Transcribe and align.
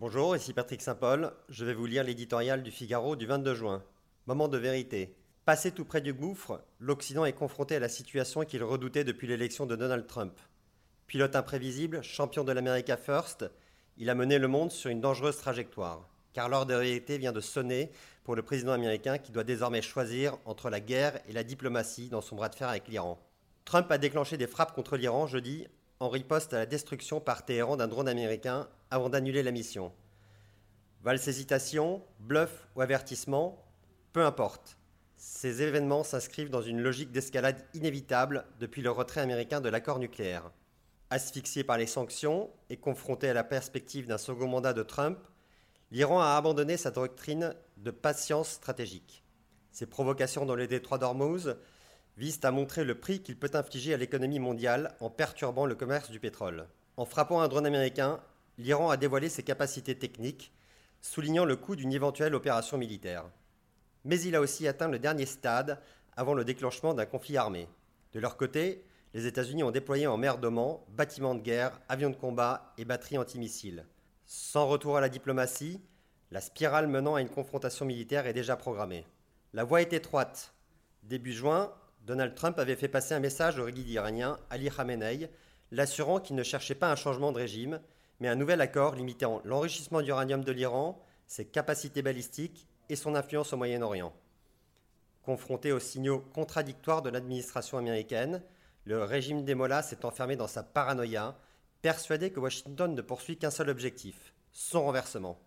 Bonjour, 0.00 0.34
ici 0.34 0.54
Patrick 0.54 0.80
Saint-Paul. 0.80 1.30
Je 1.50 1.66
vais 1.66 1.74
vous 1.74 1.84
lire 1.84 2.04
l'éditorial 2.04 2.62
du 2.62 2.70
Figaro 2.70 3.16
du 3.16 3.26
22 3.26 3.54
juin. 3.54 3.82
Moment 4.24 4.48
de 4.48 4.56
vérité. 4.56 5.14
Passé 5.44 5.72
tout 5.72 5.84
près 5.84 6.00
du 6.00 6.14
gouffre, 6.14 6.62
l'Occident 6.78 7.26
est 7.26 7.34
confronté 7.34 7.76
à 7.76 7.80
la 7.80 7.90
situation 7.90 8.46
qu'il 8.46 8.64
redoutait 8.64 9.04
depuis 9.04 9.26
l'élection 9.26 9.66
de 9.66 9.76
Donald 9.76 10.06
Trump. 10.06 10.32
Pilote 11.06 11.36
imprévisible, 11.36 12.02
champion 12.02 12.44
de 12.44 12.52
l'America 12.52 12.96
First, 12.96 13.44
il 13.98 14.08
a 14.08 14.14
mené 14.14 14.38
le 14.38 14.48
monde 14.48 14.72
sur 14.72 14.88
une 14.88 15.02
dangereuse 15.02 15.36
trajectoire. 15.36 16.08
Car 16.32 16.48
l'heure 16.48 16.64
de 16.64 16.72
vérité 16.72 17.18
vient 17.18 17.32
de 17.32 17.42
sonner 17.42 17.90
pour 18.24 18.36
le 18.36 18.42
président 18.42 18.72
américain 18.72 19.18
qui 19.18 19.32
doit 19.32 19.44
désormais 19.44 19.82
choisir 19.82 20.38
entre 20.46 20.70
la 20.70 20.80
guerre 20.80 21.20
et 21.28 21.34
la 21.34 21.44
diplomatie 21.44 22.08
dans 22.08 22.22
son 22.22 22.36
bras 22.36 22.48
de 22.48 22.54
fer 22.54 22.70
avec 22.70 22.88
l'Iran. 22.88 23.20
Trump 23.66 23.92
a 23.92 23.98
déclenché 23.98 24.38
des 24.38 24.46
frappes 24.46 24.72
contre 24.72 24.96
l'Iran 24.96 25.26
jeudi 25.26 25.66
en 25.98 26.08
riposte 26.08 26.54
à 26.54 26.60
la 26.60 26.64
destruction 26.64 27.20
par 27.20 27.44
Téhéran 27.44 27.76
d'un 27.76 27.86
drone 27.86 28.08
américain 28.08 28.66
avant 28.90 29.08
d'annuler 29.08 29.42
la 29.42 29.52
mission. 29.52 29.92
Valse 31.02 31.28
hésitation, 31.28 32.02
bluff 32.18 32.68
ou 32.76 32.80
avertissement, 32.80 33.64
peu 34.12 34.24
importe. 34.24 34.76
Ces 35.16 35.62
événements 35.62 36.04
s'inscrivent 36.04 36.50
dans 36.50 36.62
une 36.62 36.80
logique 36.80 37.12
d'escalade 37.12 37.64
inévitable 37.74 38.44
depuis 38.58 38.82
le 38.82 38.90
retrait 38.90 39.20
américain 39.20 39.60
de 39.60 39.68
l'accord 39.68 39.98
nucléaire. 39.98 40.50
Asphyxié 41.10 41.64
par 41.64 41.78
les 41.78 41.86
sanctions 41.86 42.50
et 42.68 42.76
confronté 42.76 43.28
à 43.28 43.34
la 43.34 43.44
perspective 43.44 44.06
d'un 44.06 44.18
second 44.18 44.48
mandat 44.48 44.72
de 44.72 44.82
Trump, 44.82 45.18
l'Iran 45.90 46.20
a 46.20 46.36
abandonné 46.36 46.76
sa 46.76 46.90
doctrine 46.90 47.54
de 47.76 47.90
patience 47.90 48.50
stratégique. 48.50 49.24
Ses 49.72 49.86
provocations 49.86 50.46
dans 50.46 50.54
le 50.54 50.66
détroit 50.66 50.98
d'Ormuz 50.98 51.56
visent 52.16 52.40
à 52.42 52.50
montrer 52.50 52.84
le 52.84 52.98
prix 52.98 53.22
qu'il 53.22 53.38
peut 53.38 53.50
infliger 53.54 53.94
à 53.94 53.96
l'économie 53.96 54.38
mondiale 54.38 54.94
en 55.00 55.10
perturbant 55.10 55.66
le 55.66 55.74
commerce 55.74 56.10
du 56.10 56.20
pétrole. 56.20 56.68
En 56.96 57.04
frappant 57.04 57.40
un 57.40 57.48
drone 57.48 57.66
américain, 57.66 58.20
l'Iran 58.60 58.90
a 58.90 58.96
dévoilé 58.96 59.28
ses 59.28 59.42
capacités 59.42 59.98
techniques, 59.98 60.52
soulignant 61.00 61.46
le 61.46 61.56
coût 61.56 61.76
d'une 61.76 61.92
éventuelle 61.92 62.34
opération 62.34 62.76
militaire. 62.76 63.24
Mais 64.04 64.20
il 64.20 64.36
a 64.36 64.40
aussi 64.40 64.68
atteint 64.68 64.88
le 64.88 64.98
dernier 64.98 65.24
stade 65.24 65.80
avant 66.14 66.34
le 66.34 66.44
déclenchement 66.44 66.92
d'un 66.92 67.06
conflit 67.06 67.38
armé. 67.38 67.68
De 68.12 68.20
leur 68.20 68.36
côté, 68.36 68.84
les 69.14 69.26
États-Unis 69.26 69.62
ont 69.62 69.70
déployé 69.70 70.06
en 70.06 70.18
mer 70.18 70.36
d'Oman 70.36 70.78
bâtiments 70.90 71.34
de 71.34 71.40
guerre, 71.40 71.80
avions 71.88 72.10
de 72.10 72.16
combat 72.16 72.74
et 72.76 72.84
batteries 72.84 73.18
antimissiles. 73.18 73.86
Sans 74.26 74.66
retour 74.66 74.98
à 74.98 75.00
la 75.00 75.08
diplomatie, 75.08 75.80
la 76.30 76.42
spirale 76.42 76.86
menant 76.86 77.14
à 77.14 77.22
une 77.22 77.30
confrontation 77.30 77.86
militaire 77.86 78.26
est 78.26 78.34
déjà 78.34 78.56
programmée. 78.56 79.06
La 79.54 79.64
voie 79.64 79.80
est 79.80 79.94
étroite. 79.94 80.52
Début 81.02 81.32
juin, 81.32 81.72
Donald 82.02 82.34
Trump 82.34 82.58
avait 82.58 82.76
fait 82.76 82.88
passer 82.88 83.14
un 83.14 83.20
message 83.20 83.58
au 83.58 83.66
guide 83.68 83.88
iranien 83.88 84.38
Ali 84.50 84.70
Khamenei, 84.70 85.30
l'assurant 85.70 86.20
qu'il 86.20 86.36
ne 86.36 86.42
cherchait 86.42 86.74
pas 86.74 86.92
un 86.92 86.96
changement 86.96 87.32
de 87.32 87.38
régime, 87.38 87.80
mais 88.20 88.28
un 88.28 88.36
nouvel 88.36 88.60
accord 88.60 88.94
limitant 88.94 89.40
l'enrichissement 89.44 90.02
d'uranium 90.02 90.44
de 90.44 90.52
l'Iran, 90.52 91.02
ses 91.26 91.46
capacités 91.46 92.02
balistiques 92.02 92.66
et 92.88 92.96
son 92.96 93.14
influence 93.14 93.52
au 93.52 93.56
Moyen-Orient. 93.56 94.12
Confronté 95.22 95.72
aux 95.72 95.80
signaux 95.80 96.20
contradictoires 96.20 97.02
de 97.02 97.10
l'administration 97.10 97.78
américaine, 97.78 98.42
le 98.84 99.02
régime 99.04 99.44
des 99.44 99.54
Mollahs 99.54 99.82
s'est 99.82 100.04
enfermé 100.04 100.36
dans 100.36 100.46
sa 100.46 100.62
paranoïa, 100.62 101.38
persuadé 101.82 102.30
que 102.30 102.40
Washington 102.40 102.94
ne 102.94 103.02
poursuit 103.02 103.38
qu'un 103.38 103.50
seul 103.50 103.70
objectif, 103.70 104.34
son 104.52 104.82
renversement. 104.82 105.38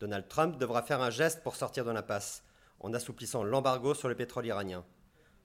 Donald 0.00 0.28
Trump 0.28 0.58
devra 0.58 0.82
faire 0.82 1.00
un 1.00 1.10
geste 1.10 1.42
pour 1.42 1.56
sortir 1.56 1.84
de 1.84 1.90
l'impasse, 1.90 2.42
en 2.80 2.92
assouplissant 2.92 3.42
l'embargo 3.42 3.94
sur 3.94 4.08
le 4.08 4.14
pétrole 4.14 4.46
iranien. 4.46 4.84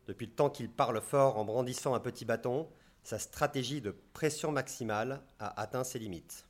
Depuis 0.08 0.26
le 0.26 0.34
temps 0.34 0.50
qu'il 0.50 0.70
parle 0.70 1.00
fort 1.00 1.38
en 1.38 1.46
brandissant 1.46 1.94
un 1.94 2.00
petit 2.00 2.26
bâton, 2.26 2.68
sa 3.04 3.20
stratégie 3.20 3.82
de 3.82 3.96
pression 4.14 4.52
maximale 4.52 5.22
a 5.40 5.60
atteint 5.62 5.84
ses 5.84 6.00
limites. 6.00 6.46